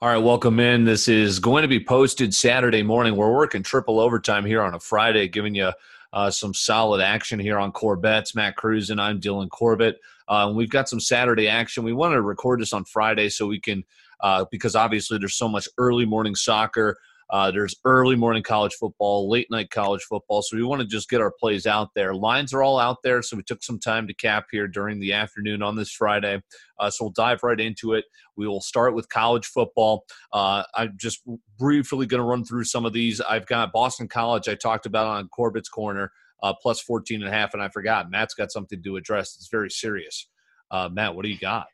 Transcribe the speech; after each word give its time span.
All 0.00 0.08
right, 0.08 0.18
welcome 0.18 0.60
in. 0.60 0.84
This 0.84 1.08
is 1.08 1.40
going 1.40 1.62
to 1.62 1.68
be 1.68 1.82
posted 1.82 2.32
Saturday 2.32 2.84
morning. 2.84 3.16
We're 3.16 3.34
working 3.34 3.64
triple 3.64 3.98
overtime 3.98 4.44
here 4.44 4.62
on 4.62 4.74
a 4.74 4.78
Friday, 4.78 5.26
giving 5.26 5.56
you 5.56 5.72
uh, 6.12 6.30
some 6.30 6.54
solid 6.54 7.00
action 7.00 7.40
here 7.40 7.58
on 7.58 7.72
Corbett's. 7.72 8.32
Matt 8.32 8.54
Cruz 8.54 8.90
and 8.90 9.00
I'm 9.00 9.20
Dylan 9.20 9.50
Corbett. 9.50 9.98
Uh, 10.28 10.52
we've 10.54 10.70
got 10.70 10.88
some 10.88 11.00
Saturday 11.00 11.48
action. 11.48 11.82
We 11.82 11.94
wanted 11.94 12.14
to 12.14 12.22
record 12.22 12.60
this 12.60 12.72
on 12.72 12.84
Friday 12.84 13.28
so 13.28 13.48
we 13.48 13.58
can, 13.58 13.82
uh, 14.20 14.44
because 14.52 14.76
obviously 14.76 15.18
there's 15.18 15.34
so 15.34 15.48
much 15.48 15.68
early 15.78 16.06
morning 16.06 16.36
soccer. 16.36 16.96
Uh, 17.30 17.50
there's 17.50 17.76
early 17.84 18.16
morning 18.16 18.42
college 18.42 18.74
football, 18.74 19.28
late 19.28 19.46
night 19.50 19.70
college 19.70 20.02
football. 20.02 20.40
So 20.40 20.56
we 20.56 20.62
want 20.62 20.80
to 20.80 20.86
just 20.86 21.10
get 21.10 21.20
our 21.20 21.32
plays 21.38 21.66
out 21.66 21.90
there. 21.94 22.14
Lines 22.14 22.54
are 22.54 22.62
all 22.62 22.78
out 22.78 22.98
there. 23.02 23.20
So 23.20 23.36
we 23.36 23.42
took 23.42 23.62
some 23.62 23.78
time 23.78 24.06
to 24.06 24.14
cap 24.14 24.46
here 24.50 24.66
during 24.66 24.98
the 24.98 25.12
afternoon 25.12 25.62
on 25.62 25.76
this 25.76 25.90
Friday. 25.90 26.42
Uh, 26.78 26.88
so 26.88 27.04
we'll 27.04 27.12
dive 27.12 27.42
right 27.42 27.60
into 27.60 27.92
it. 27.92 28.06
We 28.36 28.48
will 28.48 28.62
start 28.62 28.94
with 28.94 29.08
college 29.10 29.46
football. 29.46 30.06
Uh, 30.32 30.62
I'm 30.74 30.94
just 30.96 31.20
briefly 31.58 32.06
going 32.06 32.22
to 32.22 32.28
run 32.28 32.44
through 32.44 32.64
some 32.64 32.86
of 32.86 32.94
these. 32.94 33.20
I've 33.20 33.46
got 33.46 33.72
Boston 33.72 34.08
College, 34.08 34.48
I 34.48 34.54
talked 34.54 34.86
about 34.86 35.06
on 35.06 35.28
Corbett's 35.28 35.68
Corner, 35.68 36.10
uh, 36.42 36.54
plus 36.62 36.80
14 36.80 37.20
and 37.20 37.28
a 37.28 37.32
half. 37.32 37.52
And 37.52 37.62
I 37.62 37.68
forgot, 37.68 38.10
Matt's 38.10 38.34
got 38.34 38.50
something 38.50 38.82
to 38.82 38.96
address. 38.96 39.36
It's 39.36 39.48
very 39.48 39.70
serious. 39.70 40.28
Uh, 40.70 40.88
Matt, 40.90 41.14
what 41.14 41.24
do 41.24 41.30
you 41.30 41.38
got? 41.38 41.66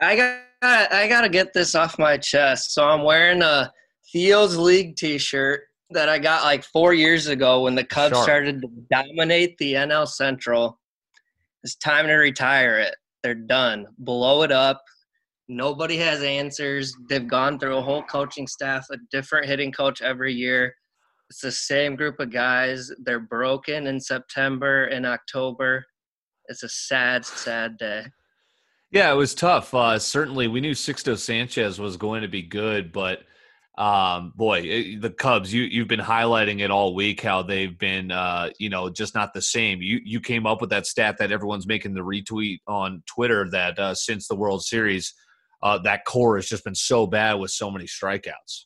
I 0.00 0.16
got 0.16 0.40
I 0.62 1.06
got 1.08 1.22
to 1.22 1.28
get 1.28 1.52
this 1.52 1.74
off 1.74 1.98
my 1.98 2.16
chest. 2.16 2.74
So 2.74 2.86
I'm 2.86 3.02
wearing 3.02 3.42
a 3.42 3.72
Fields 4.12 4.56
League 4.56 4.96
T-shirt 4.96 5.62
that 5.90 6.08
I 6.08 6.18
got 6.18 6.44
like 6.44 6.64
four 6.64 6.94
years 6.94 7.26
ago 7.26 7.62
when 7.62 7.74
the 7.74 7.84
Cubs 7.84 8.14
Sharp. 8.14 8.24
started 8.24 8.62
to 8.62 8.68
dominate 8.90 9.56
the 9.58 9.74
NL 9.74 10.08
Central. 10.08 10.78
It's 11.62 11.76
time 11.76 12.06
to 12.06 12.14
retire 12.14 12.78
it. 12.78 12.96
They're 13.22 13.34
done. 13.34 13.86
Blow 13.98 14.42
it 14.42 14.52
up. 14.52 14.82
Nobody 15.48 15.96
has 15.98 16.22
answers. 16.22 16.92
They've 17.08 17.26
gone 17.26 17.58
through 17.58 17.76
a 17.76 17.82
whole 17.82 18.02
coaching 18.02 18.46
staff, 18.46 18.86
a 18.90 18.96
different 19.10 19.46
hitting 19.46 19.72
coach 19.72 20.02
every 20.02 20.32
year. 20.32 20.74
It's 21.30 21.40
the 21.40 21.52
same 21.52 21.96
group 21.96 22.20
of 22.20 22.32
guys. 22.32 22.90
They're 23.04 23.20
broken 23.20 23.86
in 23.86 24.00
September 24.00 24.84
and 24.86 25.06
October. 25.06 25.84
It's 26.46 26.62
a 26.62 26.68
sad, 26.68 27.24
sad 27.24 27.76
day. 27.78 28.06
Yeah, 28.92 29.12
it 29.12 29.16
was 29.16 29.34
tough. 29.34 29.74
Uh, 29.74 29.98
certainly, 29.98 30.46
we 30.46 30.60
knew 30.60 30.72
Sixto 30.72 31.18
Sanchez 31.18 31.80
was 31.80 31.96
going 31.96 32.22
to 32.22 32.28
be 32.28 32.42
good, 32.42 32.92
but– 32.92 33.22
um, 33.78 34.32
boy, 34.34 34.60
eh, 34.60 34.96
the 34.98 35.10
Cubs, 35.10 35.52
you 35.52 35.62
you've 35.64 35.88
been 35.88 36.00
highlighting 36.00 36.60
it 36.60 36.70
all 36.70 36.94
week 36.94 37.20
how 37.20 37.42
they've 37.42 37.76
been, 37.76 38.10
uh, 38.10 38.50
you 38.58 38.70
know, 38.70 38.88
just 38.88 39.14
not 39.14 39.34
the 39.34 39.42
same. 39.42 39.82
You 39.82 40.00
you 40.02 40.20
came 40.20 40.46
up 40.46 40.60
with 40.60 40.70
that 40.70 40.86
stat 40.86 41.18
that 41.18 41.30
everyone's 41.30 41.66
making 41.66 41.94
the 41.94 42.00
retweet 42.00 42.60
on 42.66 43.02
Twitter 43.06 43.48
that 43.50 43.78
uh, 43.78 43.94
since 43.94 44.28
the 44.28 44.34
World 44.34 44.64
Series, 44.64 45.12
uh, 45.62 45.78
that 45.78 46.06
core 46.06 46.36
has 46.36 46.48
just 46.48 46.64
been 46.64 46.74
so 46.74 47.06
bad 47.06 47.34
with 47.34 47.50
so 47.50 47.70
many 47.70 47.84
strikeouts. 47.84 48.64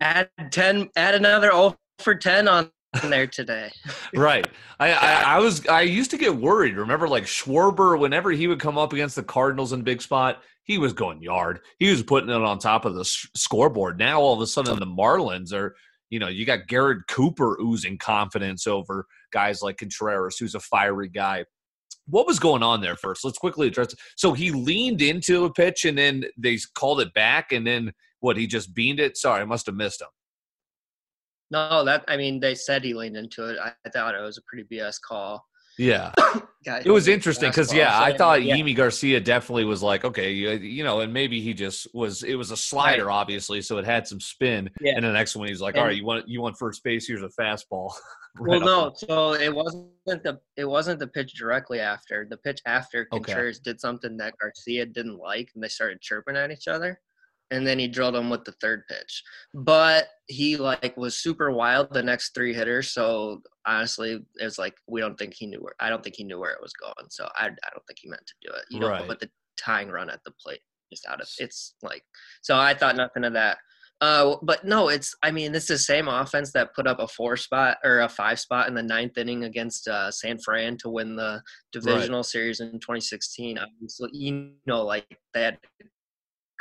Add 0.00 0.30
ten, 0.50 0.88
add 0.96 1.14
another 1.14 1.50
0 1.50 1.76
for 1.98 2.14
ten 2.14 2.48
on 2.48 2.70
there 3.04 3.26
today. 3.26 3.70
right. 4.14 4.46
I, 4.78 4.92
I, 4.92 5.12
I 5.36 5.38
was 5.38 5.66
I 5.66 5.82
used 5.82 6.10
to 6.12 6.18
get 6.18 6.34
worried. 6.34 6.76
Remember, 6.76 7.08
like 7.08 7.24
Schwarber, 7.24 7.98
whenever 7.98 8.30
he 8.30 8.46
would 8.46 8.60
come 8.60 8.78
up 8.78 8.92
against 8.92 9.16
the 9.16 9.22
Cardinals 9.22 9.72
in 9.72 9.82
big 9.82 10.02
spot, 10.02 10.42
he 10.66 10.78
was 10.78 10.92
going 10.92 11.22
yard. 11.22 11.60
He 11.78 11.90
was 11.90 12.02
putting 12.02 12.28
it 12.28 12.34
on 12.34 12.58
top 12.58 12.84
of 12.84 12.94
the 12.94 13.04
scoreboard. 13.04 13.98
Now 13.98 14.20
all 14.20 14.34
of 14.34 14.40
a 14.40 14.46
sudden 14.46 14.78
the 14.78 14.86
Marlins 14.86 15.52
are, 15.52 15.76
you 16.10 16.18
know, 16.18 16.28
you 16.28 16.44
got 16.44 16.66
Garrett 16.66 17.06
Cooper 17.08 17.56
oozing 17.60 17.98
confidence 17.98 18.66
over 18.66 19.06
guys 19.32 19.62
like 19.62 19.78
Contreras, 19.78 20.38
who's 20.38 20.54
a 20.54 20.60
fiery 20.60 21.08
guy. 21.08 21.44
What 22.08 22.26
was 22.26 22.38
going 22.38 22.62
on 22.62 22.80
there 22.80 22.96
first? 22.96 23.24
Let's 23.24 23.38
quickly 23.38 23.68
address. 23.68 23.94
So 24.16 24.32
he 24.32 24.50
leaned 24.50 25.02
into 25.02 25.44
a 25.44 25.52
pitch 25.52 25.84
and 25.84 25.96
then 25.96 26.24
they 26.36 26.58
called 26.74 27.00
it 27.00 27.12
back, 27.14 27.52
and 27.52 27.66
then 27.66 27.92
what? 28.20 28.36
He 28.36 28.46
just 28.46 28.74
beamed 28.74 29.00
it. 29.00 29.16
Sorry, 29.16 29.42
I 29.42 29.44
must 29.44 29.66
have 29.66 29.74
missed 29.74 30.00
him. 30.00 30.08
No, 31.50 31.84
that 31.84 32.04
I 32.08 32.16
mean 32.16 32.40
they 32.40 32.54
said 32.54 32.84
he 32.84 32.94
leaned 32.94 33.16
into 33.16 33.48
it. 33.48 33.58
I, 33.58 33.72
I 33.84 33.90
thought 33.90 34.14
it 34.14 34.22
was 34.22 34.38
a 34.38 34.42
pretty 34.42 34.64
BS 34.64 34.96
call. 35.06 35.44
Yeah. 35.78 36.12
it 36.66 36.90
was 36.90 37.06
interesting 37.06 37.50
because 37.50 37.72
yeah, 37.72 38.00
I 38.00 38.16
thought 38.16 38.42
yeah. 38.42 38.56
Yimi 38.56 38.74
Garcia 38.74 39.20
definitely 39.20 39.64
was 39.64 39.82
like, 39.82 40.04
okay, 40.04 40.32
you, 40.32 40.50
you, 40.52 40.84
know, 40.84 41.00
and 41.00 41.12
maybe 41.12 41.40
he 41.40 41.54
just 41.54 41.86
was. 41.94 42.22
It 42.22 42.34
was 42.34 42.50
a 42.50 42.56
slider, 42.56 43.06
right. 43.06 43.14
obviously, 43.14 43.60
so 43.60 43.78
it 43.78 43.84
had 43.84 44.06
some 44.06 44.20
spin. 44.20 44.70
Yeah. 44.80 44.94
And 44.96 45.04
the 45.04 45.12
next 45.12 45.36
one, 45.36 45.48
he's 45.48 45.60
like, 45.60 45.74
and, 45.74 45.82
all 45.82 45.86
right, 45.88 45.96
you 45.96 46.04
want 46.04 46.28
you 46.28 46.40
want 46.40 46.56
first 46.58 46.82
base? 46.82 47.06
Here's 47.06 47.22
a 47.22 47.30
fastball. 47.40 47.92
right 48.38 48.60
well, 48.60 48.60
no, 48.60 48.92
so 48.94 49.34
it 49.34 49.54
wasn't 49.54 49.88
the 50.06 50.40
it 50.56 50.64
wasn't 50.64 50.98
the 50.98 51.08
pitch 51.08 51.34
directly 51.34 51.80
after. 51.80 52.26
The 52.28 52.38
pitch 52.38 52.60
after 52.66 53.04
Contreras 53.04 53.58
okay. 53.58 53.70
did 53.70 53.80
something 53.80 54.16
that 54.16 54.34
Garcia 54.40 54.86
didn't 54.86 55.18
like, 55.18 55.50
and 55.54 55.62
they 55.62 55.68
started 55.68 56.00
chirping 56.00 56.36
at 56.36 56.50
each 56.50 56.68
other 56.68 57.00
and 57.50 57.66
then 57.66 57.78
he 57.78 57.86
drilled 57.86 58.16
him 58.16 58.30
with 58.30 58.44
the 58.44 58.52
third 58.60 58.82
pitch. 58.88 59.22
But 59.54 60.08
he 60.26 60.56
like 60.56 60.96
was 60.96 61.16
super 61.16 61.50
wild 61.50 61.92
the 61.92 62.02
next 62.02 62.34
three 62.34 62.52
hitters. 62.52 62.90
So 62.90 63.42
honestly, 63.66 64.24
it 64.40 64.44
was 64.44 64.58
like 64.58 64.74
we 64.86 65.00
don't 65.00 65.18
think 65.18 65.34
he 65.34 65.46
knew 65.46 65.58
where 65.60 65.74
I 65.80 65.88
don't 65.88 66.02
think 66.02 66.16
he 66.16 66.24
knew 66.24 66.38
where 66.38 66.52
it 66.52 66.62
was 66.62 66.72
going. 66.72 67.08
So 67.10 67.28
I 67.36 67.46
I 67.46 67.70
don't 67.72 67.86
think 67.86 67.98
he 68.00 68.08
meant 68.08 68.26
to 68.26 68.34
do 68.42 68.54
it. 68.54 68.64
You 68.70 68.80
know, 68.80 68.88
right. 68.88 69.06
but 69.06 69.20
the 69.20 69.30
tying 69.56 69.88
run 69.88 70.10
at 70.10 70.22
the 70.24 70.32
plate 70.42 70.60
just 70.92 71.06
out 71.06 71.20
of 71.20 71.28
it's 71.38 71.74
like 71.82 72.02
so 72.42 72.56
I 72.56 72.74
thought 72.74 72.96
nothing 72.96 73.24
of 73.24 73.32
that. 73.34 73.58
Uh, 74.02 74.36
but 74.42 74.62
no, 74.64 74.88
it's 74.88 75.14
I 75.22 75.30
mean 75.30 75.54
it's 75.54 75.68
the 75.68 75.78
same 75.78 76.06
offense 76.06 76.52
that 76.52 76.74
put 76.74 76.86
up 76.86 76.98
a 76.98 77.08
four 77.08 77.36
spot 77.36 77.78
or 77.82 78.00
a 78.00 78.08
five 78.08 78.38
spot 78.38 78.68
in 78.68 78.74
the 78.74 78.82
ninth 78.82 79.16
inning 79.16 79.44
against 79.44 79.88
uh, 79.88 80.10
San 80.10 80.38
Fran 80.38 80.76
to 80.78 80.90
win 80.90 81.16
the 81.16 81.40
divisional 81.72 82.18
right. 82.18 82.26
series 82.26 82.60
in 82.60 82.72
2016. 82.72 83.58
Obviously, 83.58 84.10
you 84.12 84.52
know, 84.66 84.82
like 84.82 85.06
they 85.32 85.42
had 85.42 85.58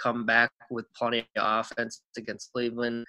come 0.02 0.26
back 0.26 0.52
with 0.70 0.86
plenty 0.94 1.20
of 1.20 1.26
offense 1.36 2.02
against 2.18 2.52
Cleveland. 2.52 3.06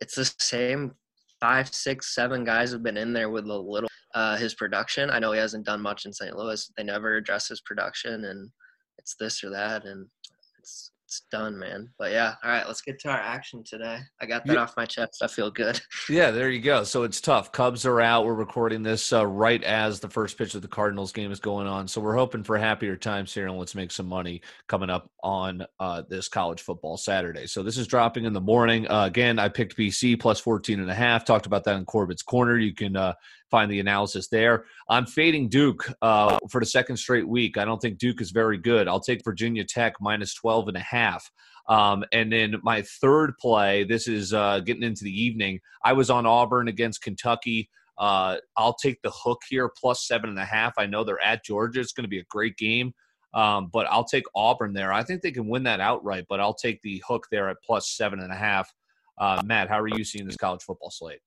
It's 0.00 0.16
the 0.16 0.32
same 0.38 0.92
five, 1.40 1.72
six, 1.72 2.14
seven 2.14 2.44
guys 2.44 2.72
have 2.72 2.82
been 2.82 2.96
in 2.96 3.12
there 3.12 3.30
with 3.30 3.46
a 3.46 3.58
little 3.58 3.88
uh, 4.14 4.36
his 4.36 4.54
production. 4.54 5.10
I 5.10 5.18
know 5.18 5.32
he 5.32 5.38
hasn't 5.38 5.66
done 5.66 5.82
much 5.82 6.06
in 6.06 6.12
St. 6.12 6.36
Louis. 6.36 6.70
They 6.76 6.84
never 6.84 7.16
address 7.16 7.48
his 7.48 7.60
production, 7.60 8.24
and 8.24 8.50
it's 8.98 9.16
this 9.18 9.42
or 9.42 9.50
that, 9.50 9.84
and 9.84 10.06
it's 10.58 10.92
it's 11.14 11.26
done, 11.30 11.58
man. 11.58 11.88
But 11.96 12.10
yeah, 12.10 12.34
all 12.42 12.50
right, 12.50 12.66
let's 12.66 12.80
get 12.80 12.98
to 13.00 13.08
our 13.08 13.18
action 13.18 13.62
today. 13.64 14.00
I 14.20 14.26
got 14.26 14.44
that 14.46 14.54
yeah. 14.54 14.60
off 14.60 14.76
my 14.76 14.84
chest. 14.84 15.22
I 15.22 15.28
feel 15.28 15.50
good. 15.50 15.80
Yeah, 16.10 16.32
there 16.32 16.50
you 16.50 16.60
go. 16.60 16.84
So 16.84 17.04
it's 17.04 17.20
tough. 17.20 17.50
Cubs 17.50 17.86
are 17.86 18.00
out. 18.00 18.26
We're 18.26 18.34
recording 18.34 18.82
this 18.82 19.12
uh, 19.12 19.26
right 19.26 19.62
as 19.64 20.00
the 20.00 20.08
first 20.08 20.36
pitch 20.36 20.54
of 20.54 20.60
the 20.60 20.68
Cardinals 20.68 21.12
game 21.12 21.32
is 21.32 21.40
going 21.40 21.66
on. 21.66 21.88
So 21.88 22.00
we're 22.00 22.16
hoping 22.16 22.42
for 22.42 22.58
happier 22.58 22.96
times 22.96 23.32
here 23.32 23.46
and 23.46 23.58
let's 23.58 23.74
make 23.74 23.90
some 23.90 24.06
money 24.06 24.42
coming 24.68 24.90
up 24.90 25.10
on 25.22 25.64
uh, 25.80 26.02
this 26.08 26.28
college 26.28 26.60
football 26.60 26.98
Saturday. 26.98 27.46
So 27.46 27.62
this 27.62 27.78
is 27.78 27.86
dropping 27.86 28.26
in 28.26 28.34
the 28.34 28.40
morning. 28.40 28.86
Uh, 28.88 29.06
again, 29.06 29.38
I 29.38 29.48
picked 29.48 29.78
BC 29.78 30.20
plus 30.20 30.40
14 30.40 30.78
and 30.78 30.90
a 30.90 30.94
half. 30.94 31.24
Talked 31.24 31.46
about 31.46 31.64
that 31.64 31.76
in 31.76 31.86
Corbett's 31.86 32.22
Corner. 32.22 32.58
You 32.58 32.74
can 32.74 32.96
uh, 32.96 33.14
find 33.50 33.70
the 33.70 33.80
analysis 33.80 34.28
there. 34.28 34.64
I'm 34.88 35.06
fading 35.06 35.48
Duke 35.48 35.90
uh, 36.02 36.38
for 36.50 36.60
the 36.60 36.66
second 36.66 36.96
straight 36.96 37.26
week. 37.26 37.56
I 37.56 37.64
don't 37.64 37.80
think 37.80 37.98
Duke 37.98 38.20
is 38.20 38.30
very 38.30 38.58
good. 38.58 38.88
I'll 38.88 39.00
take 39.00 39.24
Virginia 39.24 39.64
Tech 39.64 39.94
minus 40.00 40.34
12 40.34 40.68
and 40.68 40.76
a 40.76 40.80
half. 40.80 41.30
Um, 41.68 42.04
and 42.12 42.32
then 42.32 42.56
my 42.62 42.82
third 42.82 43.34
play, 43.38 43.84
this 43.84 44.06
is 44.08 44.34
uh, 44.34 44.60
getting 44.60 44.82
into 44.82 45.04
the 45.04 45.22
evening. 45.22 45.60
I 45.84 45.92
was 45.92 46.10
on 46.10 46.26
Auburn 46.26 46.68
against 46.68 47.02
Kentucky. 47.02 47.70
Uh, 47.96 48.36
I'll 48.56 48.74
take 48.74 49.00
the 49.02 49.12
hook 49.12 49.42
here 49.48 49.70
plus 49.80 50.06
seven 50.06 50.30
and 50.30 50.38
a 50.38 50.44
half. 50.44 50.74
I 50.78 50.86
know 50.86 51.04
they're 51.04 51.22
at 51.22 51.44
Georgia. 51.44 51.80
It's 51.80 51.92
going 51.92 52.04
to 52.04 52.08
be 52.08 52.18
a 52.18 52.24
great 52.24 52.56
game. 52.56 52.92
Um, 53.34 53.68
but 53.72 53.86
I'll 53.90 54.04
take 54.04 54.24
Auburn 54.34 54.72
there. 54.72 54.92
I 54.92 55.02
think 55.02 55.22
they 55.22 55.32
can 55.32 55.48
win 55.48 55.64
that 55.64 55.80
outright, 55.80 56.26
but 56.28 56.40
I'll 56.40 56.54
take 56.54 56.80
the 56.82 57.02
hook 57.06 57.26
there 57.30 57.48
at 57.48 57.56
plus 57.64 57.90
seven 57.90 58.20
and 58.20 58.32
a 58.32 58.36
half. 58.36 58.72
Uh, 59.18 59.42
Matt, 59.44 59.68
how 59.68 59.80
are 59.80 59.88
you 59.88 60.04
seeing 60.04 60.26
this 60.26 60.36
college 60.36 60.62
football 60.62 60.90
slate? 60.90 61.20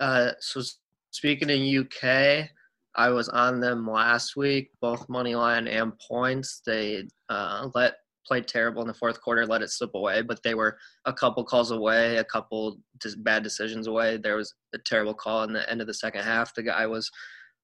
Uh, 0.00 0.30
so 0.40 0.62
speaking 1.10 1.50
in 1.50 1.84
UK, 1.84 2.48
I 2.94 3.08
was 3.08 3.28
on 3.28 3.60
them 3.60 3.88
last 3.88 4.36
week, 4.36 4.70
both 4.80 5.08
money 5.08 5.34
line 5.34 5.66
and 5.66 5.92
points. 5.98 6.60
They 6.66 7.04
uh, 7.28 7.68
let 7.74 7.94
played 8.26 8.46
terrible 8.46 8.82
in 8.82 8.88
the 8.88 8.94
fourth 8.94 9.20
quarter, 9.20 9.46
let 9.46 9.62
it 9.62 9.70
slip 9.70 9.94
away, 9.94 10.22
but 10.22 10.42
they 10.42 10.54
were 10.54 10.78
a 11.06 11.12
couple 11.12 11.44
calls 11.44 11.70
away, 11.70 12.18
a 12.18 12.24
couple 12.24 12.78
bad 13.18 13.42
decisions 13.42 13.88
away. 13.88 14.16
There 14.16 14.36
was 14.36 14.54
a 14.74 14.78
terrible 14.78 15.14
call 15.14 15.42
in 15.42 15.52
the 15.52 15.68
end 15.68 15.80
of 15.80 15.86
the 15.86 15.94
second 15.94 16.22
half. 16.22 16.54
The 16.54 16.62
guy 16.62 16.86
was 16.86 17.10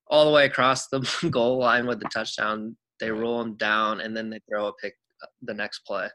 all 0.08 0.24
the 0.24 0.32
way 0.32 0.46
across 0.46 0.88
the 0.88 1.00
goal 1.30 1.58
line 1.58 1.86
with 1.86 2.00
the 2.00 2.08
touchdown. 2.12 2.76
They 2.98 3.10
roll 3.10 3.40
him 3.40 3.56
down, 3.56 4.00
and 4.00 4.16
then 4.16 4.30
they 4.30 4.40
throw 4.48 4.66
a 4.66 4.72
pick 4.74 4.94
uh, 5.22 5.26
the 5.42 5.54
next 5.54 5.80
play 5.80 6.08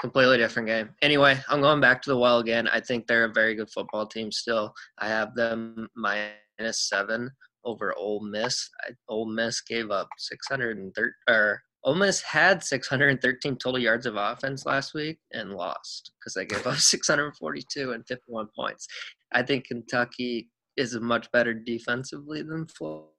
completely 0.00 0.38
different 0.38 0.66
game. 0.66 0.90
Anyway, 1.02 1.38
I'm 1.48 1.60
going 1.60 1.80
back 1.80 2.00
to 2.02 2.10
the 2.10 2.16
well 2.16 2.38
again. 2.38 2.66
I 2.68 2.80
think 2.80 3.06
they're 3.06 3.24
a 3.24 3.32
very 3.32 3.54
good 3.54 3.70
football 3.70 4.06
team 4.06 4.32
still. 4.32 4.72
I 4.98 5.08
have 5.08 5.34
them 5.34 5.88
minus 5.94 6.88
seven 6.88 7.30
over 7.64 7.94
Ole 7.96 8.24
Miss. 8.24 8.68
I, 8.86 8.92
Ole 9.08 9.26
Miss 9.26 9.60
gave 9.60 9.90
up 9.90 10.08
630 10.18 11.10
or 11.28 11.60
Ole 11.84 11.94
Miss 11.94 12.20
had 12.20 12.62
613 12.62 13.56
total 13.56 13.78
yards 13.78 14.06
of 14.06 14.16
offense 14.16 14.66
last 14.66 14.94
week 14.94 15.18
and 15.32 15.52
lost 15.52 16.12
because 16.18 16.34
they 16.34 16.44
gave 16.46 16.66
up 16.66 16.76
642 16.78 17.92
and 17.92 18.06
51 18.06 18.48
points. 18.56 18.86
I 19.32 19.42
think 19.42 19.66
Kentucky 19.66 20.50
is 20.76 20.98
much 20.98 21.30
better 21.32 21.54
defensively 21.54 22.42
than 22.42 22.66
Florida, 22.66 23.12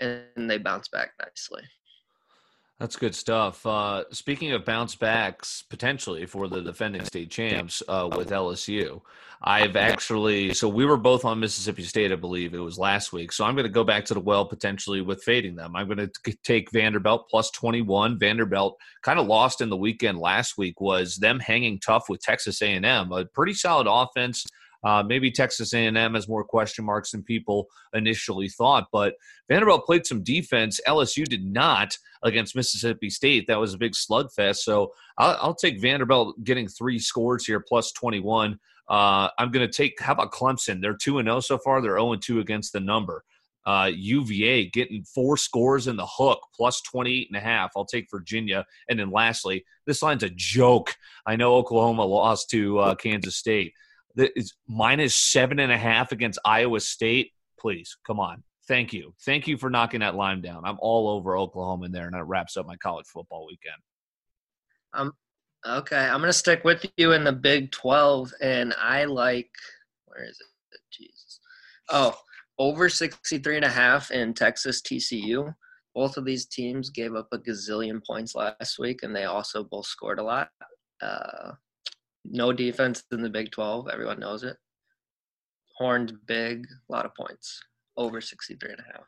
and 0.00 0.50
they 0.50 0.58
bounce 0.58 0.88
back 0.88 1.10
nicely. 1.20 1.62
That's 2.80 2.94
good 2.94 3.14
stuff. 3.14 3.66
Uh, 3.66 4.04
speaking 4.12 4.52
of 4.52 4.64
bounce 4.64 4.94
backs 4.94 5.64
potentially 5.68 6.26
for 6.26 6.46
the 6.46 6.62
defending 6.62 7.04
state 7.04 7.28
champs 7.28 7.82
uh, 7.88 8.08
with 8.16 8.30
LSU, 8.30 9.00
I've 9.42 9.74
actually 9.74 10.54
so 10.54 10.68
we 10.68 10.84
were 10.84 10.96
both 10.96 11.24
on 11.24 11.40
Mississippi 11.40 11.82
State, 11.82 12.12
I 12.12 12.16
believe 12.16 12.54
it 12.54 12.58
was 12.58 12.78
last 12.78 13.12
week. 13.12 13.32
So 13.32 13.44
I'm 13.44 13.54
going 13.54 13.66
to 13.66 13.72
go 13.72 13.82
back 13.82 14.04
to 14.06 14.14
the 14.14 14.20
well 14.20 14.44
potentially 14.44 15.00
with 15.00 15.24
fading 15.24 15.56
them. 15.56 15.74
I'm 15.74 15.88
going 15.88 16.08
to 16.08 16.36
take 16.44 16.70
Vanderbilt 16.70 17.28
plus 17.28 17.50
21. 17.50 18.16
Vanderbilt 18.16 18.76
kind 19.02 19.18
of 19.18 19.26
lost 19.26 19.60
in 19.60 19.70
the 19.70 19.76
weekend 19.76 20.18
last 20.18 20.56
week 20.56 20.80
was 20.80 21.16
them 21.16 21.40
hanging 21.40 21.80
tough 21.80 22.08
with 22.08 22.20
Texas 22.20 22.62
A&M, 22.62 23.12
a 23.12 23.24
pretty 23.26 23.54
solid 23.54 23.88
offense 23.88 24.44
uh, 24.84 25.02
maybe 25.02 25.30
Texas 25.30 25.74
A&M 25.74 26.14
has 26.14 26.28
more 26.28 26.44
question 26.44 26.84
marks 26.84 27.10
than 27.10 27.22
people 27.22 27.66
initially 27.94 28.48
thought, 28.48 28.88
but 28.92 29.14
Vanderbilt 29.48 29.86
played 29.86 30.06
some 30.06 30.22
defense. 30.22 30.80
LSU 30.86 31.24
did 31.24 31.44
not 31.44 31.96
against 32.22 32.54
Mississippi 32.54 33.10
State. 33.10 33.46
That 33.46 33.58
was 33.58 33.74
a 33.74 33.78
big 33.78 33.92
slugfest. 33.92 34.58
So 34.58 34.92
I'll, 35.18 35.38
I'll 35.40 35.54
take 35.54 35.80
Vanderbilt 35.80 36.42
getting 36.44 36.68
three 36.68 36.98
scores 36.98 37.44
here, 37.44 37.60
plus 37.60 37.92
21. 37.92 38.58
Uh, 38.88 39.28
I'm 39.38 39.50
going 39.50 39.66
to 39.66 39.72
take, 39.72 40.00
how 40.00 40.12
about 40.12 40.32
Clemson? 40.32 40.80
They're 40.80 40.96
2 40.96 41.18
and 41.18 41.26
0 41.26 41.40
so 41.40 41.58
far. 41.58 41.82
They're 41.82 41.98
0 41.98 42.16
2 42.16 42.40
against 42.40 42.72
the 42.72 42.80
number. 42.80 43.24
Uh, 43.66 43.90
UVA 43.94 44.70
getting 44.70 45.04
four 45.04 45.36
scores 45.36 45.88
in 45.88 45.96
the 45.96 46.06
hook, 46.06 46.40
plus 46.54 46.80
28 46.82 47.28
and 47.28 47.36
a 47.36 47.40
half. 47.40 47.70
I'll 47.76 47.84
take 47.84 48.10
Virginia. 48.10 48.64
And 48.88 48.98
then 48.98 49.10
lastly, 49.10 49.62
this 49.86 50.02
line's 50.02 50.22
a 50.22 50.30
joke. 50.30 50.94
I 51.26 51.36
know 51.36 51.54
Oklahoma 51.54 52.04
lost 52.04 52.48
to 52.50 52.78
uh, 52.78 52.94
Kansas 52.94 53.36
State 53.36 53.74
that 54.18 54.36
is 54.36 54.52
minus 54.66 55.14
seven 55.14 55.60
and 55.60 55.70
a 55.70 55.78
half 55.78 56.10
against 56.10 56.40
Iowa 56.44 56.80
State. 56.80 57.30
Please, 57.58 57.96
come 58.04 58.18
on. 58.18 58.42
Thank 58.66 58.92
you. 58.92 59.14
Thank 59.24 59.46
you 59.46 59.56
for 59.56 59.70
knocking 59.70 60.00
that 60.00 60.16
line 60.16 60.42
down. 60.42 60.64
I'm 60.64 60.76
all 60.80 61.08
over 61.08 61.38
Oklahoma 61.38 61.86
in 61.86 61.92
there, 61.92 62.06
and 62.06 62.14
that 62.14 62.24
wraps 62.24 62.56
up 62.56 62.66
my 62.66 62.76
college 62.76 63.06
football 63.06 63.46
weekend. 63.46 63.76
Um, 64.92 65.12
okay, 65.66 65.96
I'm 65.96 66.18
going 66.20 66.28
to 66.28 66.32
stick 66.32 66.64
with 66.64 66.84
you 66.96 67.12
in 67.12 67.22
the 67.22 67.32
Big 67.32 67.70
12, 67.70 68.32
and 68.42 68.74
I 68.76 69.04
like, 69.04 69.50
where 70.06 70.24
is 70.24 70.36
it? 70.40 70.80
Jesus. 70.90 71.40
Oh, 71.88 72.18
over 72.58 72.88
63 72.88 73.56
and 73.56 73.64
a 73.64 73.70
half 73.70 74.10
in 74.10 74.34
Texas 74.34 74.82
TCU. 74.82 75.54
Both 75.94 76.16
of 76.16 76.24
these 76.24 76.46
teams 76.46 76.90
gave 76.90 77.14
up 77.14 77.28
a 77.32 77.38
gazillion 77.38 78.04
points 78.04 78.34
last 78.34 78.80
week, 78.80 79.04
and 79.04 79.14
they 79.14 79.24
also 79.24 79.62
both 79.62 79.86
scored 79.86 80.18
a 80.18 80.24
lot. 80.24 80.48
Uh, 81.00 81.52
no 82.30 82.52
defense 82.52 83.02
in 83.12 83.22
the 83.22 83.30
Big 83.30 83.50
12. 83.50 83.88
Everyone 83.88 84.20
knows 84.20 84.42
it. 84.42 84.56
Horned 85.76 86.12
big, 86.26 86.66
a 86.88 86.92
lot 86.92 87.06
of 87.06 87.14
points. 87.14 87.60
Over 87.96 88.20
63 88.20 88.70
and 88.70 88.80
a 88.80 88.98
half. 88.98 89.06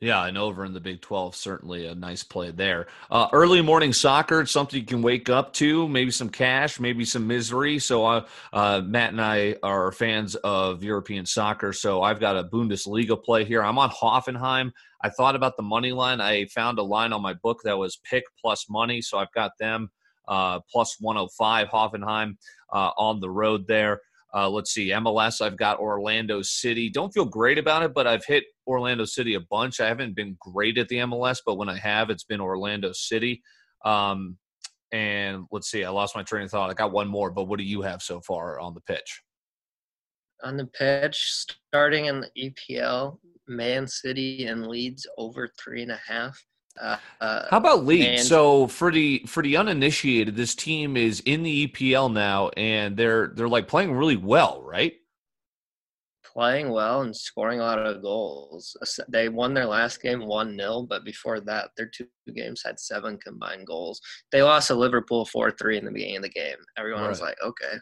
Yeah, 0.00 0.24
and 0.24 0.38
over 0.38 0.64
in 0.64 0.72
the 0.72 0.80
Big 0.80 1.02
12, 1.02 1.36
certainly 1.36 1.86
a 1.86 1.94
nice 1.94 2.22
play 2.22 2.50
there. 2.52 2.86
Uh, 3.10 3.28
early 3.34 3.60
morning 3.60 3.92
soccer, 3.92 4.46
something 4.46 4.80
you 4.80 4.86
can 4.86 5.02
wake 5.02 5.28
up 5.28 5.52
to, 5.54 5.86
maybe 5.88 6.10
some 6.10 6.30
cash, 6.30 6.80
maybe 6.80 7.04
some 7.04 7.26
misery. 7.26 7.78
So, 7.78 8.06
uh, 8.06 8.26
uh, 8.50 8.80
Matt 8.82 9.10
and 9.10 9.20
I 9.20 9.56
are 9.62 9.92
fans 9.92 10.36
of 10.36 10.82
European 10.82 11.26
soccer. 11.26 11.74
So, 11.74 12.00
I've 12.00 12.18
got 12.18 12.38
a 12.38 12.44
Bundesliga 12.44 13.22
play 13.22 13.44
here. 13.44 13.62
I'm 13.62 13.78
on 13.78 13.90
Hoffenheim. 13.90 14.70
I 15.02 15.10
thought 15.10 15.36
about 15.36 15.58
the 15.58 15.62
money 15.62 15.92
line. 15.92 16.22
I 16.22 16.46
found 16.46 16.78
a 16.78 16.82
line 16.82 17.12
on 17.12 17.20
my 17.20 17.34
book 17.34 17.60
that 17.64 17.76
was 17.76 18.00
pick 18.02 18.24
plus 18.40 18.70
money. 18.70 19.02
So, 19.02 19.18
I've 19.18 19.32
got 19.32 19.52
them 19.60 19.90
uh, 20.30 20.60
plus 20.70 20.96
105 21.00 21.68
Hoffenheim 21.68 22.36
uh, 22.72 22.90
on 22.96 23.20
the 23.20 23.30
road 23.30 23.66
there. 23.66 24.00
Uh, 24.32 24.48
let's 24.48 24.72
see, 24.72 24.90
MLS, 24.90 25.40
I've 25.40 25.56
got 25.56 25.80
Orlando 25.80 26.40
City. 26.42 26.88
Don't 26.88 27.12
feel 27.12 27.24
great 27.24 27.58
about 27.58 27.82
it, 27.82 27.92
but 27.92 28.06
I've 28.06 28.24
hit 28.24 28.44
Orlando 28.66 29.04
City 29.04 29.34
a 29.34 29.40
bunch. 29.40 29.80
I 29.80 29.88
haven't 29.88 30.14
been 30.14 30.36
great 30.40 30.78
at 30.78 30.88
the 30.88 30.98
MLS, 30.98 31.38
but 31.44 31.56
when 31.56 31.68
I 31.68 31.76
have, 31.78 32.10
it's 32.10 32.24
been 32.24 32.40
Orlando 32.40 32.92
City. 32.92 33.42
Um, 33.84 34.38
and 34.92 35.46
let's 35.50 35.70
see, 35.70 35.84
I 35.84 35.90
lost 35.90 36.14
my 36.14 36.22
train 36.22 36.44
of 36.44 36.50
thought. 36.50 36.70
I 36.70 36.74
got 36.74 36.92
one 36.92 37.08
more, 37.08 37.30
but 37.30 37.44
what 37.44 37.58
do 37.58 37.64
you 37.64 37.82
have 37.82 38.02
so 38.02 38.20
far 38.20 38.60
on 38.60 38.74
the 38.74 38.80
pitch? 38.82 39.22
On 40.42 40.56
the 40.56 40.66
pitch, 40.66 41.48
starting 41.68 42.06
in 42.06 42.20
the 42.20 42.52
EPL, 42.70 43.18
Man 43.48 43.86
City 43.86 44.46
and 44.46 44.66
Leeds 44.66 45.06
over 45.18 45.50
three 45.58 45.82
and 45.82 45.92
a 45.92 46.00
half. 46.06 46.40
Uh, 46.78 46.96
How 47.50 47.56
about 47.56 47.84
Leeds? 47.84 48.20
And- 48.20 48.28
so 48.28 48.66
for 48.66 48.90
the 48.90 49.24
for 49.26 49.42
the 49.42 49.56
uninitiated, 49.56 50.36
this 50.36 50.54
team 50.54 50.96
is 50.96 51.20
in 51.20 51.42
the 51.42 51.66
EPL 51.66 52.12
now, 52.12 52.50
and 52.56 52.96
they're 52.96 53.28
they're 53.28 53.48
like 53.48 53.68
playing 53.68 53.92
really 53.92 54.16
well, 54.16 54.62
right? 54.62 54.94
Playing 56.24 56.70
well 56.70 57.02
and 57.02 57.14
scoring 57.14 57.58
a 57.58 57.64
lot 57.64 57.84
of 57.84 58.02
goals. 58.02 58.76
They 59.08 59.28
won 59.28 59.52
their 59.52 59.66
last 59.66 60.00
game 60.00 60.24
one 60.26 60.56
0 60.56 60.86
but 60.88 61.04
before 61.04 61.40
that, 61.40 61.70
their 61.76 61.86
two 61.86 62.06
games 62.34 62.62
had 62.64 62.78
seven 62.78 63.18
combined 63.18 63.66
goals. 63.66 64.00
They 64.30 64.42
lost 64.42 64.68
to 64.68 64.76
Liverpool 64.76 65.26
four 65.26 65.50
three 65.50 65.76
in 65.76 65.84
the 65.84 65.90
beginning 65.90 66.18
of 66.18 66.22
the 66.22 66.28
game. 66.28 66.56
Everyone 66.78 67.02
right. 67.02 67.08
was 67.08 67.20
like, 67.20 67.36
okay. 67.42 67.78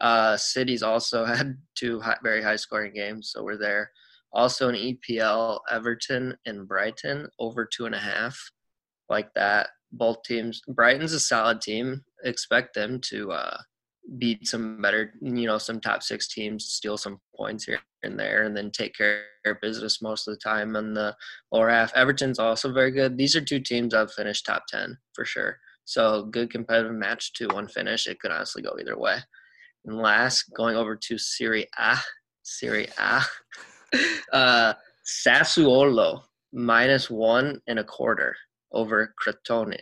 Uh, 0.00 0.36
City's 0.36 0.82
also 0.82 1.24
had 1.24 1.56
two 1.76 2.00
high, 2.00 2.18
very 2.22 2.42
high 2.42 2.56
scoring 2.56 2.92
games, 2.92 3.30
so 3.32 3.44
we're 3.44 3.56
there. 3.56 3.92
Also 4.32 4.68
in 4.68 4.74
EPL, 4.74 5.60
Everton 5.70 6.36
and 6.46 6.68
Brighton 6.68 7.28
over 7.38 7.64
two 7.64 7.86
and 7.86 7.94
a 7.94 7.98
half, 7.98 8.38
like 9.08 9.32
that. 9.34 9.68
Both 9.92 10.24
teams. 10.24 10.60
Brighton's 10.68 11.12
a 11.12 11.20
solid 11.20 11.60
team. 11.60 12.02
Expect 12.24 12.74
them 12.74 13.00
to 13.02 13.32
uh, 13.32 13.56
beat 14.18 14.46
some 14.46 14.82
better, 14.82 15.14
you 15.20 15.46
know, 15.46 15.58
some 15.58 15.80
top 15.80 16.02
six 16.02 16.28
teams, 16.28 16.66
steal 16.66 16.98
some 16.98 17.18
points 17.36 17.64
here 17.64 17.80
and 18.02 18.18
there, 18.18 18.44
and 18.44 18.56
then 18.56 18.70
take 18.70 18.94
care 18.94 19.22
of 19.46 19.60
business 19.60 20.02
most 20.02 20.26
of 20.26 20.34
the 20.34 20.40
time 20.40 20.76
in 20.76 20.92
the 20.92 21.14
lower 21.52 21.70
half. 21.70 21.94
Everton's 21.94 22.38
also 22.38 22.72
very 22.72 22.90
good. 22.90 23.16
These 23.16 23.36
are 23.36 23.40
two 23.40 23.60
teams 23.60 23.94
I've 23.94 24.12
finished 24.12 24.44
top 24.44 24.64
ten 24.68 24.98
for 25.14 25.24
sure. 25.24 25.58
So 25.84 26.24
good 26.24 26.50
competitive 26.50 26.92
match 26.92 27.32
to 27.34 27.46
one 27.48 27.68
finish. 27.68 28.06
It 28.06 28.18
could 28.20 28.32
honestly 28.32 28.62
go 28.62 28.76
either 28.78 28.98
way. 28.98 29.18
And 29.84 29.96
last, 29.96 30.52
going 30.54 30.76
over 30.76 30.96
to 30.96 31.16
Serie 31.16 31.68
A. 31.78 31.96
Serie 32.42 32.88
A. 32.98 33.22
uh, 34.32 34.74
Sassuolo 35.06 36.22
minus 36.52 37.10
one 37.10 37.60
and 37.66 37.78
a 37.78 37.84
quarter 37.84 38.36
over 38.72 39.14
Crotone. 39.22 39.78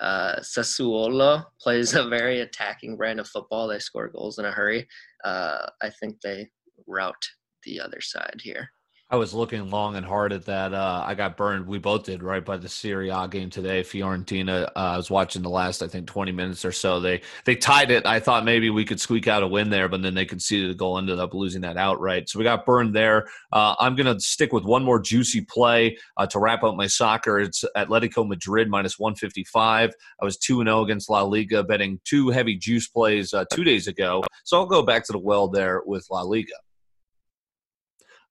Uh, 0.00 0.36
Sassuolo 0.40 1.44
plays 1.60 1.94
a 1.94 2.08
very 2.08 2.40
attacking 2.40 2.96
brand 2.96 3.20
of 3.20 3.28
football. 3.28 3.68
They 3.68 3.78
score 3.78 4.08
goals 4.08 4.38
in 4.38 4.46
a 4.46 4.50
hurry. 4.50 4.88
Uh, 5.24 5.66
I 5.82 5.90
think 5.90 6.20
they 6.20 6.48
route 6.86 7.28
the 7.64 7.80
other 7.80 8.00
side 8.00 8.40
here. 8.42 8.70
I 9.12 9.16
was 9.16 9.34
looking 9.34 9.68
long 9.70 9.96
and 9.96 10.06
hard 10.06 10.32
at 10.32 10.44
that. 10.44 10.72
Uh, 10.72 11.02
I 11.04 11.16
got 11.16 11.36
burned. 11.36 11.66
We 11.66 11.78
both 11.78 12.04
did, 12.04 12.22
right, 12.22 12.44
by 12.44 12.56
the 12.56 12.68
Serie 12.68 13.08
A 13.08 13.26
game 13.26 13.50
today. 13.50 13.82
Fiorentina. 13.82 14.66
Uh, 14.66 14.70
I 14.76 14.96
was 14.96 15.10
watching 15.10 15.42
the 15.42 15.50
last, 15.50 15.82
I 15.82 15.88
think, 15.88 16.06
twenty 16.06 16.30
minutes 16.30 16.64
or 16.64 16.70
so. 16.70 17.00
They 17.00 17.22
they 17.44 17.56
tied 17.56 17.90
it. 17.90 18.06
I 18.06 18.20
thought 18.20 18.44
maybe 18.44 18.70
we 18.70 18.84
could 18.84 19.00
squeak 19.00 19.26
out 19.26 19.42
a 19.42 19.48
win 19.48 19.68
there, 19.68 19.88
but 19.88 20.02
then 20.02 20.14
they 20.14 20.24
conceded 20.24 20.70
a 20.70 20.74
goal, 20.74 20.96
ended 20.96 21.18
up 21.18 21.34
losing 21.34 21.62
that 21.62 21.76
outright. 21.76 22.28
So 22.28 22.38
we 22.38 22.44
got 22.44 22.64
burned 22.64 22.94
there. 22.94 23.26
Uh, 23.50 23.74
I'm 23.80 23.96
going 23.96 24.06
to 24.14 24.20
stick 24.20 24.52
with 24.52 24.64
one 24.64 24.84
more 24.84 25.00
juicy 25.00 25.40
play 25.40 25.98
uh, 26.16 26.28
to 26.28 26.38
wrap 26.38 26.62
up 26.62 26.76
my 26.76 26.86
soccer. 26.86 27.40
It's 27.40 27.64
Atletico 27.76 28.24
Madrid 28.28 28.70
minus 28.70 28.96
one 28.96 29.16
fifty 29.16 29.42
five. 29.42 29.92
I 30.22 30.24
was 30.24 30.36
two 30.36 30.60
and 30.60 30.68
zero 30.68 30.78
oh 30.78 30.84
against 30.84 31.10
La 31.10 31.22
Liga, 31.22 31.64
betting 31.64 31.98
two 32.04 32.28
heavy 32.28 32.54
juice 32.54 32.86
plays 32.86 33.34
uh, 33.34 33.44
two 33.52 33.64
days 33.64 33.88
ago. 33.88 34.22
So 34.44 34.56
I'll 34.56 34.66
go 34.66 34.84
back 34.84 35.04
to 35.06 35.12
the 35.12 35.18
well 35.18 35.48
there 35.48 35.82
with 35.84 36.06
La 36.12 36.22
Liga. 36.22 36.54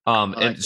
Um, 0.06 0.34
and 0.38 0.58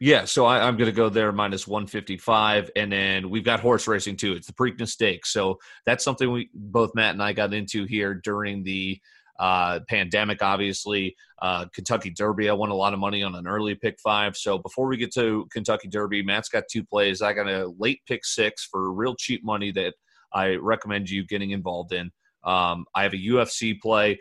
yeah, 0.00 0.24
so 0.24 0.44
I, 0.44 0.66
am 0.68 0.76
going 0.76 0.90
to 0.90 0.96
go 0.96 1.08
there 1.08 1.32
minus 1.32 1.66
155, 1.66 2.70
and 2.76 2.92
then 2.92 3.30
we've 3.30 3.44
got 3.44 3.60
horse 3.60 3.86
racing 3.86 4.16
too. 4.16 4.32
It's 4.32 4.46
the 4.46 4.52
Preakness 4.52 4.88
Stakes, 4.88 5.32
so 5.32 5.58
that's 5.86 6.04
something 6.04 6.30
we 6.30 6.50
both 6.52 6.94
Matt 6.94 7.14
and 7.14 7.22
I 7.22 7.32
got 7.32 7.54
into 7.54 7.84
here 7.84 8.14
during 8.14 8.62
the 8.64 9.00
uh, 9.38 9.80
pandemic. 9.88 10.42
Obviously, 10.42 11.16
uh, 11.40 11.66
Kentucky 11.74 12.10
Derby. 12.10 12.48
I 12.48 12.52
won 12.52 12.70
a 12.70 12.74
lot 12.74 12.92
of 12.92 12.98
money 12.98 13.22
on 13.22 13.34
an 13.34 13.46
early 13.46 13.74
pick 13.74 13.98
five. 14.02 14.36
So 14.36 14.58
before 14.58 14.86
we 14.88 14.96
get 14.96 15.12
to 15.14 15.46
Kentucky 15.52 15.88
Derby, 15.88 16.22
Matt's 16.22 16.48
got 16.48 16.64
two 16.70 16.84
plays. 16.84 17.22
I 17.22 17.32
got 17.32 17.48
a 17.48 17.72
late 17.78 18.00
pick 18.06 18.24
six 18.24 18.64
for 18.64 18.92
real 18.92 19.14
cheap 19.16 19.44
money 19.44 19.72
that 19.72 19.94
I 20.32 20.56
recommend 20.56 21.08
you 21.08 21.24
getting 21.26 21.52
involved 21.52 21.92
in. 21.92 22.10
Um, 22.44 22.84
I 22.94 23.04
have 23.04 23.14
a 23.14 23.26
UFC 23.26 23.80
play 23.80 24.18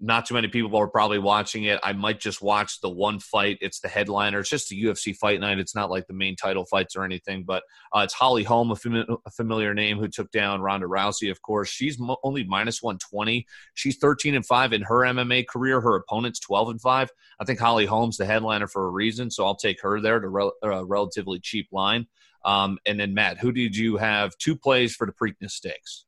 not 0.00 0.26
too 0.26 0.34
many 0.34 0.48
people 0.48 0.76
are 0.78 0.88
probably 0.88 1.18
watching 1.18 1.64
it. 1.64 1.78
I 1.82 1.92
might 1.92 2.18
just 2.18 2.42
watch 2.42 2.80
the 2.80 2.90
one 2.90 3.20
fight. 3.20 3.58
It's 3.60 3.80
the 3.80 3.88
headliner. 3.88 4.40
It's 4.40 4.50
just 4.50 4.72
a 4.72 4.74
UFC 4.74 5.16
fight 5.16 5.40
night. 5.40 5.58
It's 5.58 5.74
not 5.74 5.90
like 5.90 6.06
the 6.06 6.12
main 6.12 6.34
title 6.34 6.64
fights 6.64 6.96
or 6.96 7.04
anything. 7.04 7.44
But 7.44 7.62
uh, 7.92 8.00
it's 8.00 8.14
Holly 8.14 8.42
Holm, 8.42 8.72
a, 8.72 8.76
fam- 8.76 9.06
a, 9.24 9.30
familiar 9.30 9.74
name, 9.74 9.98
who 9.98 10.08
took 10.08 10.30
down 10.32 10.60
Ronda 10.60 10.86
Rousey. 10.86 11.30
Of 11.30 11.40
course, 11.42 11.68
she's 11.68 11.98
mo- 11.98 12.18
only 12.24 12.44
minus 12.44 12.82
one 12.82 12.98
twenty. 12.98 13.46
She's 13.74 13.96
thirteen 13.96 14.34
and 14.34 14.44
five 14.44 14.72
in 14.72 14.82
her 14.82 15.00
MMA 15.00 15.46
career. 15.46 15.80
Her 15.80 15.96
opponent's 15.96 16.40
twelve 16.40 16.68
and 16.68 16.80
five. 16.80 17.10
I 17.38 17.44
think 17.44 17.60
Holly 17.60 17.86
Holm's 17.86 18.16
the 18.16 18.26
headliner 18.26 18.66
for 18.66 18.86
a 18.86 18.90
reason, 18.90 19.30
so 19.30 19.44
I'll 19.44 19.56
take 19.56 19.80
her 19.82 20.00
there 20.00 20.18
to 20.18 20.28
re- 20.28 20.52
a 20.62 20.84
relatively 20.84 21.38
cheap 21.38 21.68
line. 21.70 22.06
Um, 22.44 22.78
and 22.86 22.98
then 22.98 23.14
Matt, 23.14 23.38
who 23.38 23.52
did 23.52 23.76
you 23.76 23.96
have 23.96 24.36
two 24.38 24.56
plays 24.56 24.94
for 24.94 25.06
the 25.06 25.12
Preakness 25.12 25.50
Stakes? 25.50 26.06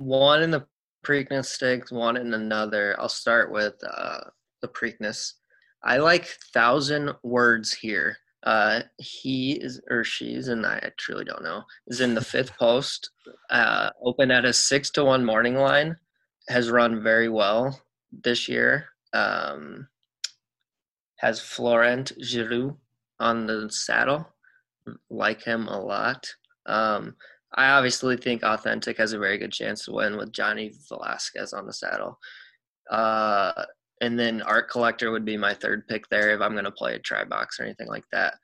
One 0.00 0.42
in 0.42 0.50
the 0.50 0.66
Preakness 1.04 1.46
stakes, 1.46 1.92
one 1.92 2.16
in 2.16 2.32
another. 2.34 2.96
I'll 2.98 3.08
start 3.08 3.52
with 3.52 3.74
uh, 3.86 4.20
the 4.62 4.68
Preakness. 4.68 5.34
I 5.82 5.98
like 5.98 6.26
thousand 6.52 7.12
words 7.22 7.72
here 7.72 8.16
Uh, 8.42 8.80
he 8.98 9.52
is 9.52 9.80
or 9.90 10.02
she's, 10.02 10.48
and 10.48 10.64
I 10.64 10.90
truly 10.96 11.24
don't 11.24 11.42
know, 11.44 11.62
is 11.88 12.00
in 12.00 12.14
the 12.14 12.24
fifth 12.24 12.56
post. 12.56 13.10
Uh, 13.50 13.90
open 14.02 14.30
at 14.30 14.44
a 14.46 14.52
six 14.52 14.90
to 14.90 15.04
one 15.04 15.24
morning 15.24 15.56
line, 15.56 15.96
has 16.48 16.70
run 16.70 17.02
very 17.02 17.28
well 17.28 17.80
this 18.24 18.48
year. 18.48 18.86
Um, 19.12 19.88
has 21.16 21.40
Florent 21.40 22.12
Geroux 22.18 22.76
on 23.18 23.46
the 23.46 23.68
saddle. 23.70 24.26
Like 25.10 25.42
him 25.42 25.68
a 25.68 25.78
lot. 25.78 26.26
Um, 26.64 27.14
I 27.54 27.70
obviously 27.70 28.16
think 28.16 28.42
Authentic 28.42 28.96
has 28.98 29.12
a 29.12 29.18
very 29.18 29.38
good 29.38 29.52
chance 29.52 29.84
to 29.84 29.92
win 29.92 30.16
with 30.16 30.32
Johnny 30.32 30.72
Velazquez 30.88 31.52
on 31.52 31.66
the 31.66 31.72
saddle. 31.72 32.18
Uh, 32.90 33.64
and 34.00 34.18
then 34.18 34.40
Art 34.42 34.70
Collector 34.70 35.10
would 35.10 35.24
be 35.24 35.36
my 35.36 35.52
third 35.52 35.86
pick 35.86 36.08
there 36.08 36.30
if 36.30 36.40
I'm 36.40 36.52
going 36.52 36.64
to 36.64 36.70
play 36.70 36.94
a 36.94 36.98
try 36.98 37.24
box 37.24 37.60
or 37.60 37.64
anything 37.64 37.88
like 37.88 38.04
that. 38.12 38.34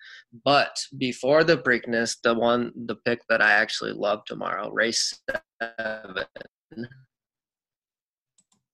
But 0.45 0.77
before 0.99 1.45
the 1.45 1.57
Preakness, 1.57 2.17
the 2.23 2.35
one, 2.35 2.73
the 2.87 2.97
pick 2.97 3.21
that 3.29 3.41
I 3.41 3.53
actually 3.53 3.93
love 3.93 4.25
tomorrow, 4.27 4.71
race 4.71 5.19
seven, 5.61 6.27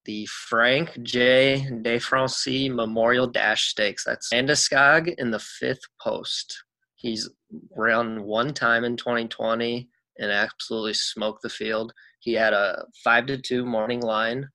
the 0.05 0.27
Frank 0.27 1.01
J. 1.03 1.69
De 1.83 1.99
Francis 2.01 2.69
Memorial 2.71 3.29
Dash 3.29 3.69
Stakes. 3.69 4.05
That's 4.05 4.33
Landeskog 4.33 5.15
in 5.19 5.31
the 5.31 5.39
fifth 5.39 5.85
post. 6.01 6.65
He's 6.97 7.31
run 7.77 8.25
one 8.25 8.55
time 8.55 8.83
in 8.83 8.97
2020 8.97 9.89
and 10.23 10.31
absolutely 10.31 10.95
smoked 10.95 11.43
the 11.43 11.51
field. 11.51 11.93
He 12.21 12.33
had 12.33 12.55
a 12.55 12.87
five 13.05 13.27
to 13.27 13.37
two 13.37 13.67
morning 13.67 14.01
line. 14.01 14.49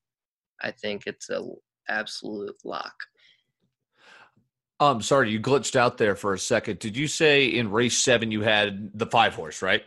I 0.60 0.72
think 0.72 1.02
it's 1.06 1.28
an 1.28 1.54
absolute 1.88 2.56
lock. 2.64 2.94
Um, 4.80 5.02
sorry, 5.02 5.30
you 5.30 5.40
glitched 5.40 5.76
out 5.76 5.98
there 5.98 6.16
for 6.16 6.32
a 6.32 6.38
second. 6.38 6.78
Did 6.78 6.96
you 6.96 7.06
say 7.06 7.46
in 7.46 7.70
race 7.70 7.98
seven 7.98 8.30
you 8.30 8.42
had 8.42 8.90
the 8.94 9.06
five 9.06 9.34
horse, 9.34 9.60
right? 9.60 9.82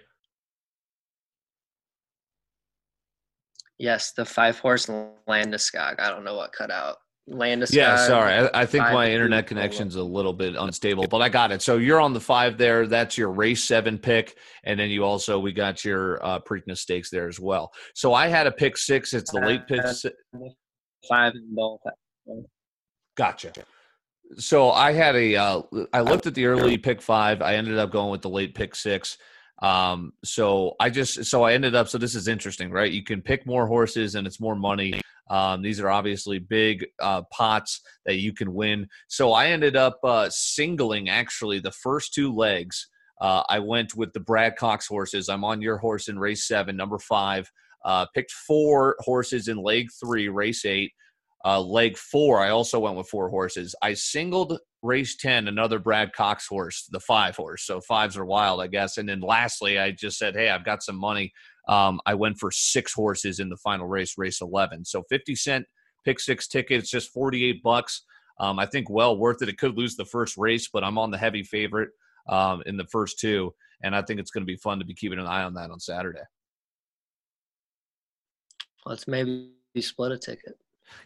Yes, 3.79 4.11
the 4.11 4.25
five 4.25 4.59
horse 4.59 4.85
Landeskog. 4.85 5.99
I 5.99 6.09
don't 6.09 6.23
know 6.23 6.35
what 6.35 6.53
cut 6.53 6.69
out. 6.69 6.97
Landeskog. 7.31 7.73
Yeah, 7.73 7.95
sorry. 8.07 8.33
I, 8.33 8.61
I 8.61 8.65
think 8.65 8.83
my 8.83 9.09
internet 9.09 9.47
connection's 9.47 9.95
a 9.95 10.03
little 10.03 10.33
bit 10.33 10.55
unstable, 10.55 11.07
but 11.07 11.21
I 11.21 11.29
got 11.29 11.51
it. 11.51 11.61
So 11.61 11.77
you're 11.77 11.99
on 11.99 12.13
the 12.13 12.19
five 12.19 12.57
there. 12.57 12.87
That's 12.87 13.17
your 13.17 13.31
race 13.31 13.63
seven 13.63 13.97
pick, 13.97 14.37
and 14.63 14.79
then 14.79 14.89
you 14.89 15.03
also 15.03 15.39
we 15.39 15.51
got 15.51 15.83
your 15.85 16.23
uh, 16.25 16.39
Preakness 16.39 16.79
Stakes 16.79 17.09
there 17.09 17.27
as 17.27 17.39
well. 17.39 17.71
So 17.95 18.13
I 18.13 18.27
had 18.27 18.47
a 18.47 18.51
pick 18.51 18.77
six. 18.77 19.13
It's 19.13 19.31
the 19.31 19.39
late 19.39 19.67
pick. 19.67 19.81
Five 21.09 21.33
and 21.33 21.55
both. 21.55 21.79
Gotcha. 23.15 23.53
So 24.37 24.71
I 24.71 24.91
had 24.91 25.15
a. 25.15 25.35
Uh, 25.35 25.61
I 25.93 26.01
looked 26.01 26.27
at 26.27 26.35
the 26.35 26.45
early 26.45 26.77
pick 26.77 27.01
five. 27.01 27.41
I 27.41 27.55
ended 27.55 27.77
up 27.77 27.91
going 27.91 28.11
with 28.11 28.21
the 28.21 28.29
late 28.29 28.55
pick 28.55 28.75
six. 28.75 29.17
Um, 29.61 30.13
so 30.23 30.75
I 30.79 30.89
just 30.89 31.25
so 31.25 31.43
I 31.43 31.53
ended 31.53 31.75
up 31.75 31.87
so 31.87 31.97
this 31.97 32.15
is 32.15 32.27
interesting, 32.27 32.71
right? 32.71 32.91
You 32.91 33.03
can 33.03 33.21
pick 33.21 33.45
more 33.45 33.67
horses 33.67 34.15
and 34.15 34.25
it's 34.25 34.39
more 34.39 34.55
money. 34.55 34.99
Um, 35.29 35.61
these 35.61 35.79
are 35.79 35.89
obviously 35.89 36.39
big 36.39 36.85
uh, 36.99 37.21
pots 37.31 37.81
that 38.05 38.15
you 38.15 38.33
can 38.33 38.53
win. 38.53 38.87
So 39.07 39.31
I 39.33 39.47
ended 39.47 39.75
up 39.75 39.99
uh, 40.03 40.29
singling 40.29 41.09
actually 41.09 41.59
the 41.59 41.71
first 41.71 42.13
two 42.13 42.33
legs. 42.33 42.89
Uh, 43.21 43.43
I 43.47 43.59
went 43.59 43.95
with 43.95 44.11
the 44.13 44.19
Brad 44.19 44.55
Cox 44.55 44.87
horses. 44.87 45.29
I'm 45.29 45.43
on 45.43 45.61
your 45.61 45.77
horse 45.77 46.07
in 46.09 46.17
race 46.17 46.47
seven, 46.47 46.75
number 46.75 46.97
five. 46.97 47.49
Uh, 47.85 48.07
picked 48.13 48.31
four 48.31 48.95
horses 48.99 49.47
in 49.47 49.57
leg 49.57 49.89
three, 49.99 50.27
race 50.27 50.65
eight. 50.65 50.91
Uh, 51.45 51.59
leg 51.61 51.97
four, 51.97 52.39
I 52.39 52.49
also 52.49 52.79
went 52.79 52.97
with 52.97 53.07
four 53.07 53.29
horses. 53.29 53.73
I 53.81 53.93
singled 53.93 54.59
race 54.81 55.15
10, 55.15 55.47
another 55.47 55.79
Brad 55.79 56.13
Cox 56.13 56.47
horse, 56.47 56.87
the 56.91 56.99
five 56.99 57.35
horse. 57.35 57.65
So 57.65 57.81
fives 57.81 58.17
are 58.17 58.25
wild, 58.25 58.61
I 58.61 58.67
guess. 58.67 58.97
And 58.97 59.07
then 59.07 59.21
lastly, 59.21 59.79
I 59.79 59.91
just 59.91 60.17
said, 60.17 60.35
hey, 60.35 60.49
I've 60.49 60.65
got 60.65 60.83
some 60.83 60.97
money. 60.97 61.31
Um, 61.67 61.99
I 62.05 62.15
went 62.15 62.39
for 62.39 62.51
six 62.51 62.93
horses 62.93 63.39
in 63.39 63.49
the 63.49 63.57
final 63.57 63.87
race, 63.87 64.17
race 64.17 64.41
11. 64.41 64.85
So 64.85 65.03
50 65.09 65.35
cent 65.35 65.65
pick 66.03 66.19
six 66.19 66.47
tickets, 66.47 66.89
just 66.89 67.13
48 67.13 67.61
bucks. 67.61 68.03
Um, 68.39 68.57
I 68.57 68.65
think 68.65 68.89
well 68.89 69.17
worth 69.17 69.41
it. 69.41 69.49
It 69.49 69.57
could 69.57 69.77
lose 69.77 69.95
the 69.95 70.05
first 70.05 70.37
race, 70.37 70.67
but 70.71 70.83
I'm 70.83 70.97
on 70.97 71.11
the 71.11 71.17
heavy 71.17 71.43
favorite 71.43 71.89
um, 72.27 72.63
in 72.65 72.77
the 72.77 72.85
first 72.85 73.19
two. 73.19 73.53
And 73.83 73.95
I 73.95 74.01
think 74.01 74.19
it's 74.19 74.31
going 74.31 74.43
to 74.43 74.51
be 74.51 74.57
fun 74.57 74.79
to 74.79 74.85
be 74.85 74.95
keeping 74.95 75.19
an 75.19 75.27
eye 75.27 75.43
on 75.43 75.53
that 75.55 75.69
on 75.69 75.79
Saturday. 75.79 76.21
Let's 78.85 79.07
maybe 79.07 79.51
split 79.79 80.11
a 80.11 80.17
ticket. 80.17 80.57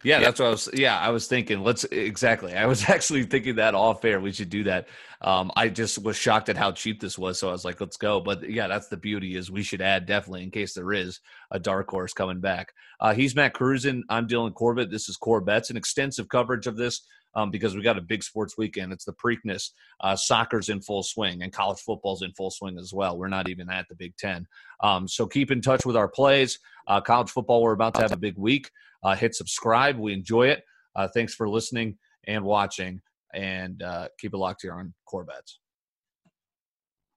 Yeah, 0.04 0.20
that's 0.20 0.40
what 0.40 0.48
I 0.48 0.52
was. 0.52 0.70
Yeah, 0.74 1.00
I 1.00 1.10
was 1.10 1.28
thinking. 1.28 1.64
Let's 1.64 1.84
exactly. 1.86 2.54
I 2.54 2.66
was 2.66 2.84
actually 2.90 3.24
thinking 3.24 3.56
that 3.56 3.76
off 3.76 4.06
air. 4.06 4.20
We 4.20 4.32
should 4.32 4.50
do 4.50 4.64
that. 4.66 4.88
Um, 5.22 5.52
I 5.56 5.70
just 5.70 6.04
was 6.04 6.16
shocked 6.16 6.50
at 6.50 6.58
how 6.58 6.72
cheap 6.72 7.02
this 7.02 7.18
was, 7.18 7.40
so 7.40 7.50
I 7.50 7.52
was 7.52 7.66
like, 7.66 7.82
"Let's 7.82 7.98
go." 7.98 8.20
But 8.20 8.48
yeah, 8.50 8.68
that's 8.68 8.88
the 8.88 8.98
beauty 8.98 9.36
is 9.36 9.50
we 9.50 9.64
should 9.64 9.82
add 9.82 10.06
definitely 10.06 10.44
in 10.44 10.52
case 10.52 10.74
there 10.74 10.94
is 10.94 11.20
a 11.52 11.60
dark 11.60 11.90
horse 11.90 12.14
coming 12.14 12.40
back. 12.40 12.74
Uh, 13.00 13.14
he's 13.14 13.36
Matt 13.36 13.54
Cruzen. 13.54 14.04
I'm 14.10 14.28
Dylan 14.28 14.54
Corbett. 14.54 14.92
This 14.92 15.10
is 15.10 15.18
Corbett's 15.18 15.70
an 15.70 15.78
extensive 15.78 16.30
coverage 16.30 16.68
of 16.68 16.78
this 16.78 17.02
um, 17.36 17.52
because 17.52 17.76
we 17.76 17.82
got 17.82 17.98
a 17.98 18.02
big 18.02 18.24
sports 18.24 18.58
weekend. 18.58 18.94
It's 18.94 19.06
the 19.06 19.14
Preakness. 19.14 19.72
Uh, 20.00 20.16
soccer's 20.16 20.70
in 20.70 20.82
full 20.82 21.04
swing, 21.04 21.44
and 21.44 21.52
college 21.52 21.80
football's 21.80 22.22
in 22.22 22.32
full 22.34 22.52
swing 22.52 22.78
as 22.78 22.94
well. 22.94 23.18
We're 23.18 23.28
not 23.28 23.50
even 23.50 23.70
at 23.70 23.88
the 23.90 23.96
Big 23.96 24.16
Ten. 24.18 24.48
Um, 24.82 25.08
so 25.08 25.28
keep 25.28 25.52
in 25.52 25.62
touch 25.62 25.86
with 25.86 25.96
our 25.96 26.08
plays. 26.08 26.60
Uh, 26.88 27.02
college 27.02 27.30
football, 27.30 27.62
we're 27.62 27.74
about 27.74 27.94
to 27.96 28.02
have 28.02 28.12
a 28.12 28.18
big 28.18 28.38
week. 28.38 28.72
Uh, 29.06 29.16
hit 29.16 29.36
subscribe. 29.36 30.00
We 30.00 30.14
enjoy 30.14 30.48
it. 30.48 30.64
Uh, 30.96 31.08
thanks 31.08 31.36
for 31.36 31.48
listening 31.48 31.96
and 32.28 32.44
watching, 32.44 33.00
and 33.36 33.84
uh, 33.84 34.08
keep 34.20 34.34
it 34.34 34.38
locked 34.38 34.64
here 34.64 34.74
on 34.74 34.96
Corbett. 35.06 35.48